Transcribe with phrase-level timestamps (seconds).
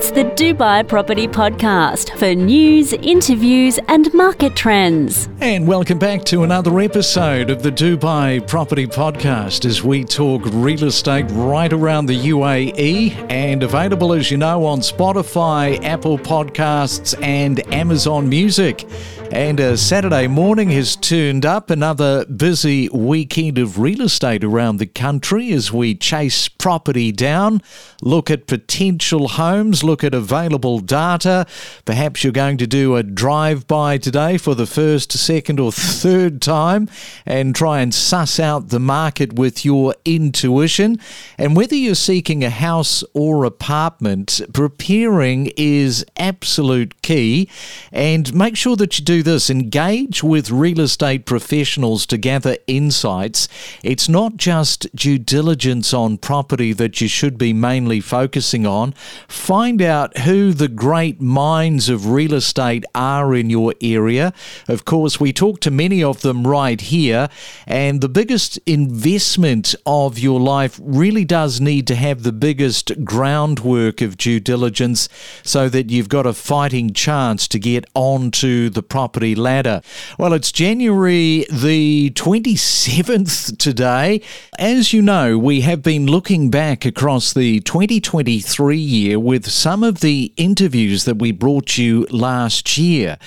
[0.00, 5.28] It's the Dubai Property Podcast for news, interviews, and market trends.
[5.42, 10.84] And welcome back to another episode of the Dubai Property Podcast as we talk real
[10.84, 17.60] estate right around the UAE and available, as you know, on Spotify, Apple Podcasts, and
[17.70, 18.88] Amazon Music.
[19.32, 24.86] And a Saturday morning has turned up another busy weekend of real estate around the
[24.86, 27.62] country as we chase property down,
[28.02, 31.46] look at potential homes, look at available data.
[31.84, 36.42] Perhaps you're going to do a drive by today for the first, second, or third
[36.42, 36.88] time
[37.24, 40.98] and try and suss out the market with your intuition.
[41.38, 47.48] And whether you're seeking a house or apartment, preparing is absolute key.
[47.92, 53.48] And make sure that you do this engage with real estate professionals to gather insights.
[53.82, 58.92] It's not just due diligence on property that you should be mainly focusing on.
[59.28, 64.32] Find out who the great minds of real estate are in your area.
[64.68, 67.28] Of course, we talk to many of them right here,
[67.66, 74.00] and the biggest investment of your life really does need to have the biggest groundwork
[74.00, 75.08] of due diligence
[75.42, 79.82] so that you've got a fighting chance to get onto the property property ladder.
[80.20, 84.20] Well, it's January the 27th today.
[84.56, 89.98] As you know, we have been looking back across the 2023 year with some of
[89.98, 93.18] the interviews that we brought you last year.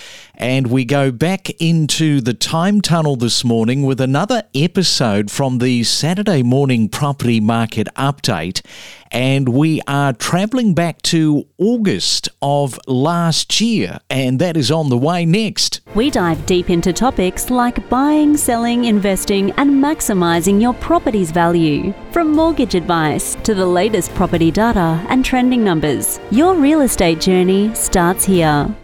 [0.44, 5.86] And we go back into the time tunnel this morning with another episode from the
[5.86, 8.62] Saturday morning property market update.
[9.10, 14.98] And we are traveling back to August of last year, and that is on the
[14.98, 15.80] way next.
[15.96, 21.94] We dive deep into topics like buying, selling, investing, and maximizing your property's value.
[22.12, 27.74] From mortgage advice to the latest property data and trending numbers, your real estate journey
[27.76, 28.76] starts here.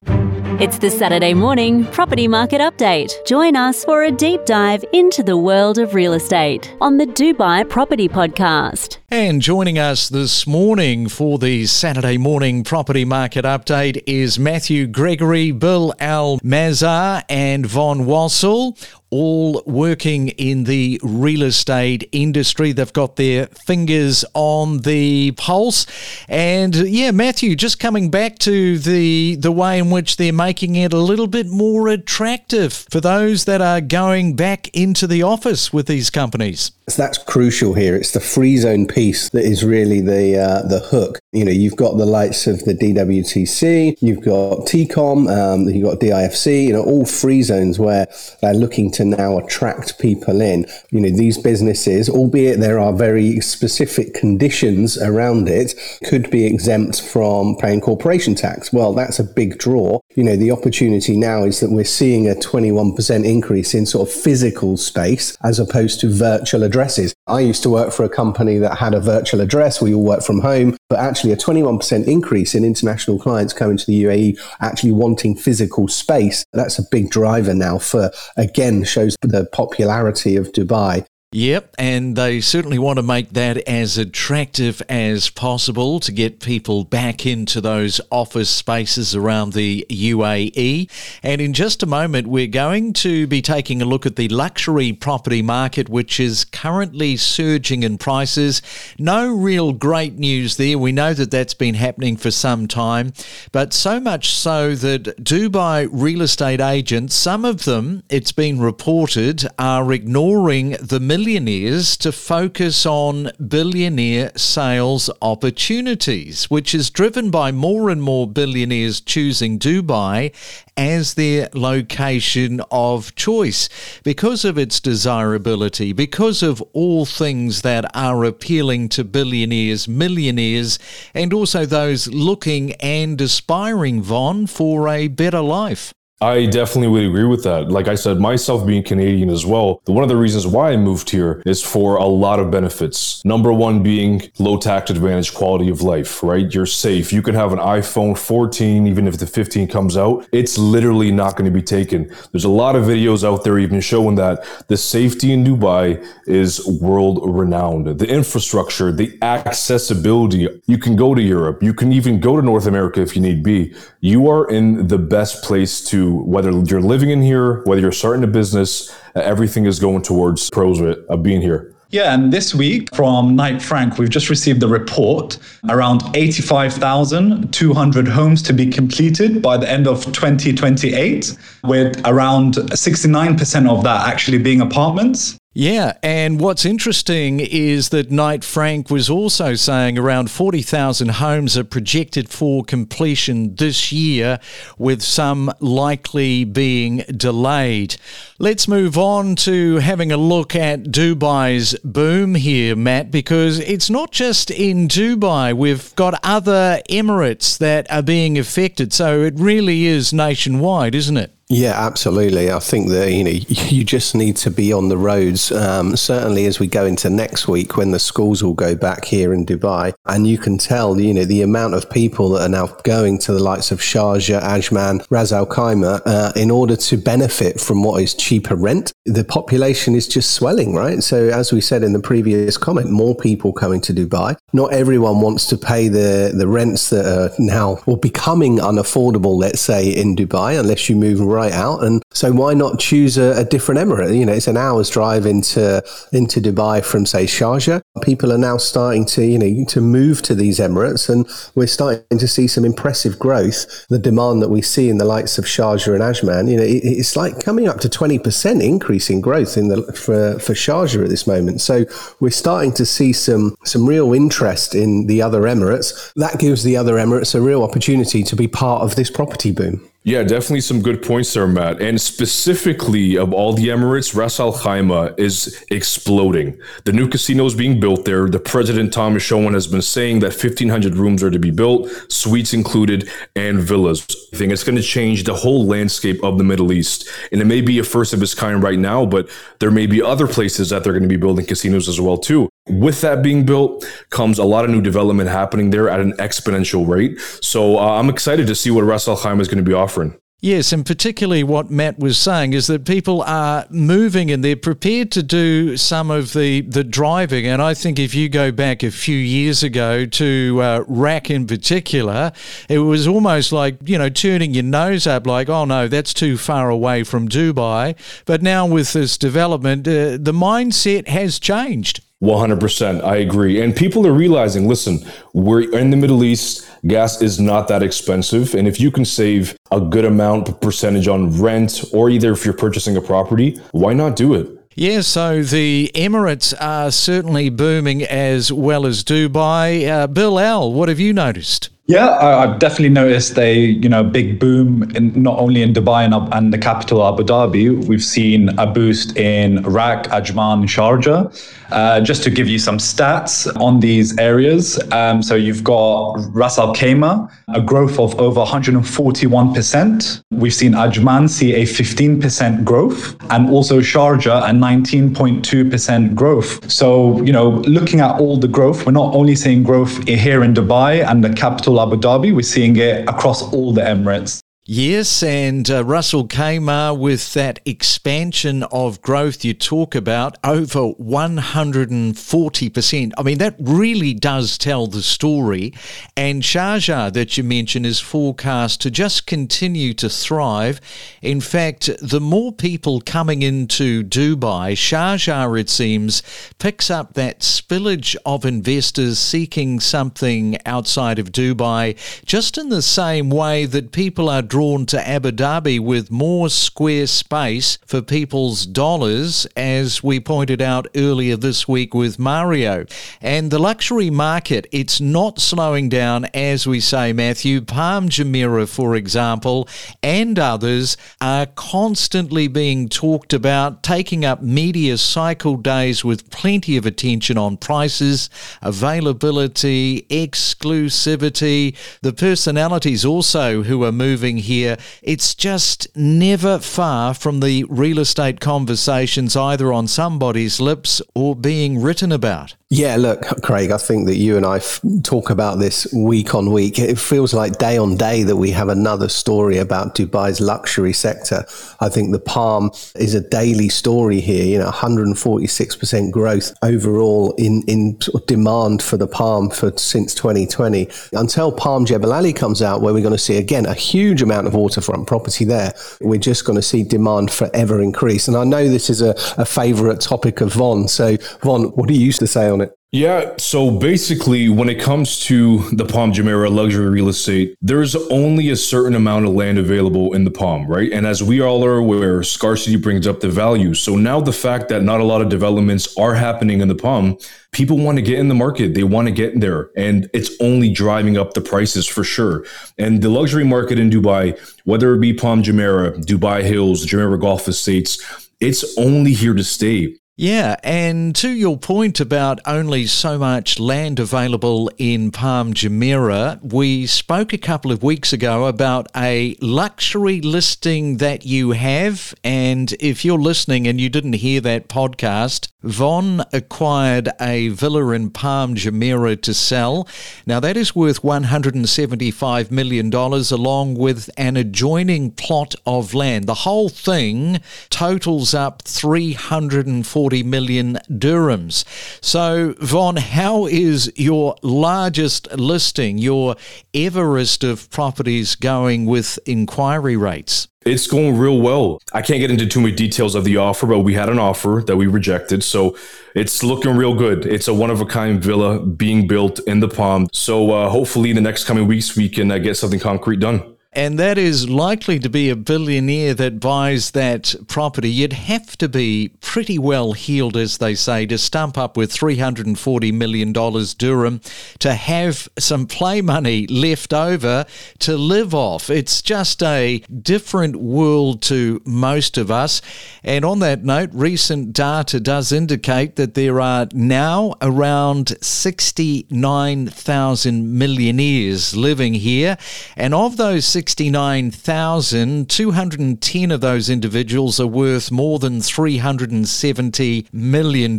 [0.60, 3.14] It's the Saturday morning property market update.
[3.26, 7.64] Join us for a deep dive into the world of real estate on the Dubai
[7.70, 8.98] Property Podcast.
[9.12, 15.50] And joining us this morning for the Saturday morning property market update is Matthew Gregory,
[15.50, 18.78] Bilal Mazar, and Von Wassel
[19.12, 22.72] all working in the real estate industry.
[22.72, 25.88] They've got their fingers on the pulse.
[26.28, 30.94] And yeah, Matthew, just coming back to the the way in which they're making it
[30.94, 35.88] a little bit more attractive for those that are going back into the office with
[35.88, 36.72] these companies.
[36.96, 37.96] That's crucial here.
[37.96, 41.20] It's the free zone piece that is really the uh, the hook.
[41.32, 46.00] You know, you've got the likes of the DWTC, you've got TECOM, um, you've got
[46.00, 46.66] DIFC.
[46.66, 48.08] You know, all free zones where
[48.42, 50.66] they're looking to now attract people in.
[50.92, 57.02] You know, these businesses, albeit there are very specific conditions around it, could be exempt
[57.02, 58.74] from paying corporation tax.
[58.74, 60.00] Well, that's a big draw.
[60.16, 64.14] You know, the opportunity now is that we're seeing a 21% increase in sort of
[64.14, 67.14] physical space as opposed to virtual addresses.
[67.28, 69.82] I used to work for a company that had a virtual address.
[69.82, 73.86] We all work from home, but actually a 21% increase in international clients coming to
[73.86, 76.44] the UAE actually wanting physical space.
[76.54, 82.42] That's a big driver now for, again, shows the popularity of Dubai Yep, and they
[82.42, 88.02] certainly want to make that as attractive as possible to get people back into those
[88.10, 90.90] office spaces around the UAE.
[91.22, 94.92] And in just a moment, we're going to be taking a look at the luxury
[94.92, 98.64] property market, which is currently surging in prices.
[98.98, 100.80] No real great news there.
[100.80, 103.14] We know that that's been happening for some time,
[103.52, 109.46] but so much so that Dubai real estate agents, some of them, it's been reported,
[109.60, 117.90] are ignoring the millionaires to focus on billionaire sales opportunities, which is driven by more
[117.90, 120.34] and more billionaires choosing Dubai
[120.78, 123.68] as their location of choice
[124.02, 130.80] because of its desirability, because of all things that are appealing to billionaires, millionaires,
[131.14, 135.94] and also those looking and aspiring, Von, for a better life.
[136.22, 137.72] I definitely would agree with that.
[137.72, 141.10] Like I said, myself being Canadian as well, one of the reasons why I moved
[141.10, 143.24] here is for a lot of benefits.
[143.24, 146.54] Number one being low tax advantage, quality of life, right?
[146.54, 147.14] You're safe.
[147.14, 151.38] You can have an iPhone 14, even if the 15 comes out, it's literally not
[151.38, 152.14] going to be taken.
[152.34, 156.68] There's a lot of videos out there even showing that the safety in Dubai is
[156.82, 157.98] world renowned.
[157.98, 162.66] The infrastructure, the accessibility, you can go to Europe, you can even go to North
[162.66, 163.74] America if you need be.
[164.02, 168.24] You are in the best place to whether you're living in here, whether you're starting
[168.24, 171.74] a business, uh, everything is going towards pros of being here.
[171.92, 175.40] Yeah, and this week from Knight Frank, we've just received the report
[175.70, 183.84] around 85,200 homes to be completed by the end of 2028, with around 69% of
[183.84, 185.39] that actually being apartments.
[185.54, 191.64] Yeah, and what's interesting is that Knight Frank was also saying around 40,000 homes are
[191.64, 194.40] projected for completion this year,
[194.78, 197.98] with some likely being delayed.
[198.38, 204.12] Let's move on to having a look at Dubai's boom here, Matt, because it's not
[204.12, 205.52] just in Dubai.
[205.52, 211.34] We've got other Emirates that are being affected, so it really is nationwide, isn't it?
[211.52, 212.52] Yeah, absolutely.
[212.52, 215.52] I think that you know you just need to be on the roads.
[215.52, 219.34] Um, certainly, as we go into next week, when the schools will go back here
[219.34, 222.68] in Dubai, and you can tell you know the amount of people that are now
[222.84, 227.60] going to the likes of Sharjah, Ajman, Ras Al Khaimah uh, in order to benefit
[227.60, 228.94] from what is cheaper rent.
[229.06, 231.02] The population is just swelling, right?
[231.02, 234.38] So, as we said in the previous comment, more people coming to Dubai.
[234.54, 239.36] Not everyone wants to pay the the rents that are now or becoming unaffordable.
[239.36, 241.84] Let's say in Dubai, unless you move right right out.
[241.84, 244.18] And so why not choose a, a, different emirate?
[244.18, 247.82] You know, it's an hour's drive into into Dubai from say Sharjah.
[248.02, 252.18] People are now starting to you know to move to these emirates, and we're starting
[252.18, 253.86] to see some impressive growth.
[253.90, 256.84] The demand that we see in the likes of Sharjah and Ajman, you know, it,
[256.84, 261.04] it's like coming up to twenty percent increase in growth in the for for Sharjah
[261.04, 261.62] at this moment.
[261.62, 261.86] So
[262.20, 266.12] we're starting to see some some real interest in the other emirates.
[266.16, 269.90] That gives the other emirates a real opportunity to be part of this property boom.
[270.10, 271.80] Yeah, definitely some good points there, Matt.
[271.84, 276.60] And specifically of all the Emirates, Ras Al Khaimah is exploding.
[276.86, 278.28] The new casino is being built there.
[278.28, 282.56] The president, Thomas Schoen, has been saying that 1,500 rooms are to be built, suites
[282.56, 284.04] included, and villas.
[284.34, 287.08] I think it's going to change the whole landscape of the Middle East.
[287.32, 289.30] And it may be a first of its kind right now, but
[289.60, 292.49] there may be other places that they're going to be building casinos as well, too.
[292.70, 296.88] With that being built comes a lot of new development happening there at an exponential
[296.88, 297.20] rate.
[297.42, 300.20] So uh, I'm excited to see what Ras Al Khaimah is going to be offering.
[300.42, 305.12] Yes, and particularly what Matt was saying is that people are moving and they're prepared
[305.12, 307.46] to do some of the, the driving.
[307.46, 311.46] And I think if you go back a few years ago to uh, RAK in
[311.46, 312.32] particular,
[312.70, 316.38] it was almost like, you know, turning your nose up like, oh no, that's too
[316.38, 317.98] far away from Dubai.
[318.24, 322.00] But now with this development, uh, the mindset has changed.
[322.22, 323.04] 100%.
[323.04, 323.62] I agree.
[323.62, 325.00] And people are realizing listen,
[325.34, 326.70] we're in the Middle East.
[326.86, 328.56] Gas is not that expensive.
[328.56, 332.54] And if you can save a good amount percentage on rent, or either if you're
[332.54, 334.50] purchasing a property, why not do it?
[334.76, 339.88] Yeah, so the Emirates are certainly booming as well as Dubai.
[339.88, 341.70] Uh, Bilal, what have you noticed?
[341.90, 346.14] Yeah, I've definitely noticed a you know big boom in not only in Dubai and,
[346.32, 347.84] and the capital Abu Dhabi.
[347.88, 351.34] We've seen a boost in RAK, Ajman, Sharjah.
[351.72, 356.58] Uh, just to give you some stats on these areas, um, so you've got Ras
[356.58, 360.24] Al Khaimah, a growth of over 141%.
[360.32, 366.72] We've seen Ajman see a 15% growth, and also Sharjah a 19.2% growth.
[366.72, 370.54] So you know, looking at all the growth, we're not only seeing growth here in
[370.54, 372.34] Dubai and the capital Abu Dhabi.
[372.34, 374.42] We're seeing it across all the Emirates.
[374.72, 383.12] Yes, and uh, Al Khaimah with that expansion of growth you talk about over 140%.
[383.18, 385.74] I mean, that really does tell the story.
[386.16, 390.80] And Sharjah that you mentioned is forecast to just continue to thrive.
[391.24, 396.22] In fact, the more people coming into Dubai, Sharjah, it seems,
[396.60, 403.32] picks up that spillage of investors seeking something outside of Dubai, just in the same
[403.32, 409.48] way that people are drawn to Abu Dhabi with more square space for people's dollars,
[409.56, 412.86] as we pointed out earlier this week with Mario.
[413.22, 417.62] And the luxury market, it's not slowing down, as we say, Matthew.
[417.62, 419.66] Palm Jumeirah, for example,
[420.04, 426.86] and others are constantly being talked about, taking up media cycle days with plenty of
[426.86, 428.30] attention on prices,
[428.62, 431.78] availability, exclusivity.
[432.02, 438.40] The personalities also who are moving here, it's just never far from the real estate
[438.40, 442.56] conversations either on somebody's lips or being written about.
[442.72, 446.52] Yeah, look, Craig, I think that you and I f- talk about this week on
[446.52, 446.78] week.
[446.78, 451.46] It feels like day on day that we have another story about Dubai's luxury sector.
[451.80, 457.64] I think the Palm is a daily story here, you know, 146% growth overall in,
[457.64, 460.88] in demand for the Palm for since 2020.
[461.14, 464.29] Until Palm Jebel Ali comes out, where we're going to see again a huge amount
[464.32, 465.74] of waterfront property there.
[466.02, 468.28] We're just going to see demand forever increase.
[468.28, 470.88] And I know this is a, a favorite topic of Von.
[470.88, 472.79] So, Von, what do you used to say on it?
[472.92, 478.50] Yeah, so basically, when it comes to the Palm Jumeirah luxury real estate, there's only
[478.50, 480.92] a certain amount of land available in the Palm, right?
[480.92, 483.76] And as we all are aware, scarcity brings up the value.
[483.76, 487.20] So now the fact that not a lot of developments are happening in the Palm,
[487.52, 488.74] people want to get in the market.
[488.74, 492.44] They want to get in there, and it's only driving up the prices for sure.
[492.80, 497.48] And the luxury market in Dubai, whether it be Palm Jumeirah, Dubai Hills, Jumeirah Golf
[497.48, 498.00] Estates,
[498.40, 499.96] it's only here to stay.
[500.22, 506.88] Yeah, and to your point about only so much land available in Palm Jumeirah, we
[506.88, 512.14] spoke a couple of weeks ago about a luxury listing that you have.
[512.22, 518.10] And if you're listening and you didn't hear that podcast, Von acquired a villa in
[518.10, 519.88] Palm Jumeirah to sell.
[520.26, 526.28] Now, that is worth $175 million, along with an adjoining plot of land.
[526.28, 531.64] The whole thing totals up 340 million dirhams.
[532.02, 536.36] So, Von, how is your largest listing, your
[536.74, 540.48] Everest of properties, going with inquiry rates?
[540.66, 541.80] It's going real well.
[541.94, 544.62] I can't get into too many details of the offer, but we had an offer
[544.68, 545.44] that we rejected.
[545.44, 545.78] So
[546.16, 547.26] it's looking real good.
[547.26, 550.08] It's a one of a kind villa being built in the Palm.
[550.12, 553.56] So uh, hopefully, in the next coming weeks, we can uh, get something concrete done
[553.72, 558.68] and that is likely to be a billionaire that buys that property, you'd have to
[558.68, 564.22] be pretty well heeled, as they say, to stump up with $340 million dirham
[564.58, 567.46] to have some play money left over
[567.78, 568.72] to live off.
[568.72, 572.64] It's just a different world to most of us.
[573.04, 581.56] And on that note, recent data does indicate that there are now around 69,000 millionaires
[581.56, 582.36] living here.
[582.76, 590.72] And of those 69,000, 210 of those individuals are worth more than $370 million.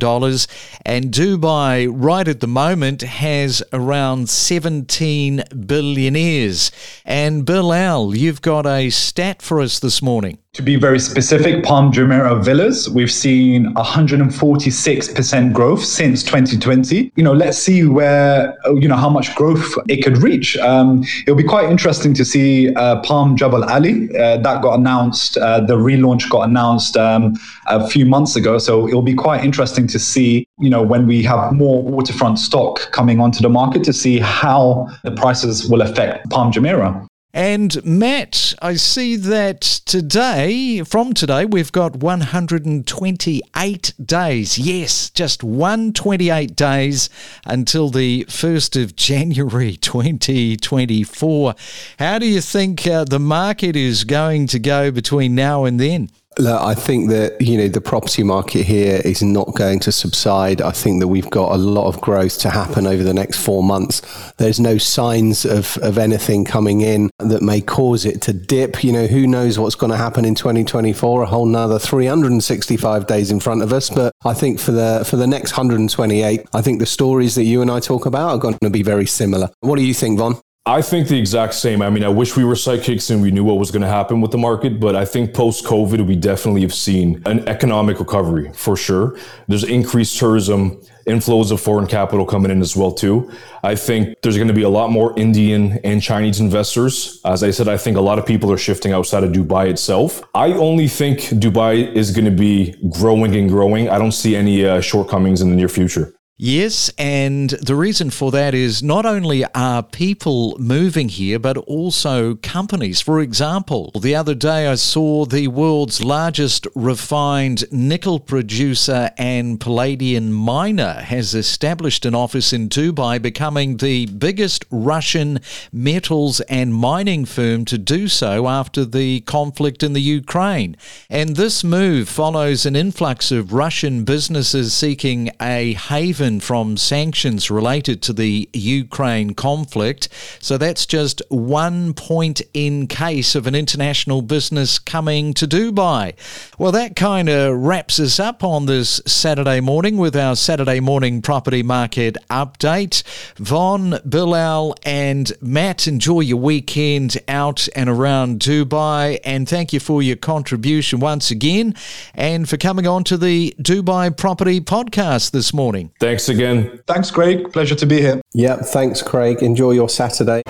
[0.87, 6.73] And Dubai, right at the moment, has around 17 billionaires.
[7.05, 10.39] And Bilal, you've got a stat for us this morning.
[10.55, 17.13] To be very specific, Palm Jumeirah Villas, we've seen 146% growth since 2020.
[17.15, 20.57] You know, let's see where, you know, how much growth it could reach.
[20.57, 24.09] Um, it'll be quite interesting to see uh, Palm Jebel Ali.
[24.17, 27.35] Uh, that got announced, uh, the relaunch got announced um,
[27.67, 28.59] a few months ago.
[28.59, 32.91] So it'll be quite interesting to see, you know, when we have more waterfront stock
[32.93, 37.10] coming onto the market to see how the prices will affect Palm Jumeirah.
[37.33, 44.59] And Matt, I see that today, from today, we've got 128 days.
[44.59, 47.09] Yes, just 128 days
[47.47, 51.55] until the 1st of January 2024.
[52.01, 56.11] How do you think uh, the market is going to go between now and then?
[56.39, 60.63] Look, I think that you know the property market here is not going to subside.
[60.63, 63.65] I think that we've got a lot of growth to happen over the next four
[63.65, 64.01] months.
[64.37, 68.85] There's no signs of, of anything coming in that may cause it to dip.
[68.85, 71.23] You know, who knows what's going to happen in 2024?
[71.23, 73.91] A whole nother 365 days in front of us.
[73.91, 77.61] But I think for the for the next 128, I think the stories that you
[77.61, 79.51] and I talk about are going to be very similar.
[79.61, 80.41] What do you think, Von?
[80.71, 81.83] I think the exact same.
[81.83, 84.21] I mean, I wish we were psychics and we knew what was going to happen
[84.21, 88.53] with the market, but I think post COVID, we definitely have seen an economic recovery
[88.53, 89.19] for sure.
[89.49, 93.33] There's increased tourism, inflows of foreign capital coming in as well too.
[93.65, 97.21] I think there's going to be a lot more Indian and Chinese investors.
[97.25, 100.23] As I said, I think a lot of people are shifting outside of Dubai itself.
[100.35, 103.89] I only think Dubai is going to be growing and growing.
[103.89, 106.15] I don't see any uh, shortcomings in the near future.
[106.43, 112.37] Yes, and the reason for that is not only are people moving here, but also
[112.37, 112.99] companies.
[112.99, 120.33] For example, the other day I saw the world's largest refined nickel producer and palladium
[120.33, 125.41] miner has established an office in Dubai, becoming the biggest Russian
[125.75, 130.75] metals and mining firm to do so after the conflict in the Ukraine.
[131.11, 138.03] And this move follows an influx of Russian businesses seeking a haven from sanctions related
[138.03, 140.09] to the Ukraine conflict.
[140.39, 146.15] So that's just one point in case of an international business coming to Dubai.
[146.59, 151.23] Well, that kind of wraps us up on this Saturday morning with our Saturday morning
[151.23, 153.03] property market update.
[153.37, 159.19] Von, Bilal, and Matt, enjoy your weekend out and around Dubai.
[159.25, 161.75] And thank you for your contribution once again
[162.15, 165.91] and for coming on to the Dubai Property Podcast this morning.
[165.99, 166.81] Thanks again.
[166.87, 167.53] Thanks, Craig.
[167.53, 168.21] Pleasure to be here.
[168.33, 169.43] Yeah, thanks, Craig.
[169.43, 170.43] Enjoy your Saturday.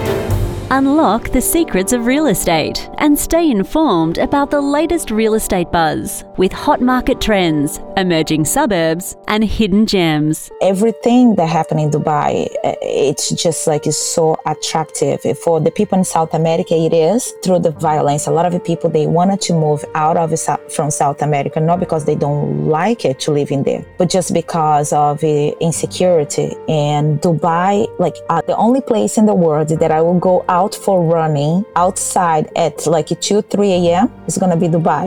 [0.73, 6.23] Unlock the secrets of real estate and stay informed about the latest real estate buzz
[6.37, 10.49] with hot market trends, emerging suburbs, and hidden gems.
[10.63, 15.21] Everything that happened in Dubai, uh, it's just like is so attractive.
[15.43, 18.29] For the people in South America, it is through the violence.
[18.29, 20.33] A lot of the people they wanted to move out of
[20.73, 24.33] from South America, not because they don't like it to live in there, but just
[24.33, 26.55] because of the insecurity.
[26.69, 30.60] And Dubai, like uh, the only place in the world that I will go out
[30.61, 34.13] out for running outside at like 2, 3 a.m.
[34.39, 35.07] going to be Dubai.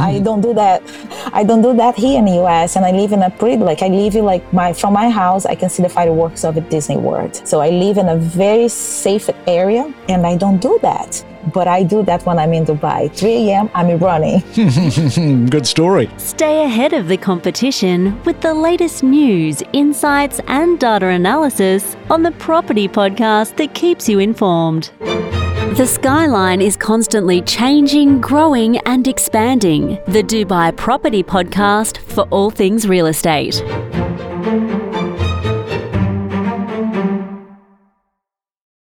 [0.10, 0.82] I don't do that.
[1.32, 2.76] I don't do that here in the US.
[2.76, 5.46] And I live in a pretty, like, I live in like my, from my house,
[5.46, 7.32] I can see the fireworks of Disney World.
[7.50, 11.82] So I live in a very safe area and I don't do that but I
[11.82, 13.14] do that when I'm in Dubai.
[13.14, 14.40] 3 a.m., I'm running.
[15.50, 16.10] Good story.
[16.16, 22.32] Stay ahead of the competition with the latest news, insights, and data analysis on the
[22.32, 24.90] Property Podcast that keeps you informed.
[25.76, 29.98] The skyline is constantly changing, growing, and expanding.
[30.08, 33.62] The Dubai Property Podcast for all things real estate.